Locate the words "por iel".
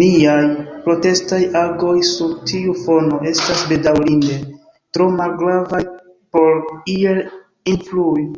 6.36-7.24